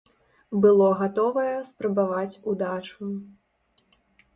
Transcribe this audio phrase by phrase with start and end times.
[0.63, 3.15] Было гатовае спрабаваць удачу.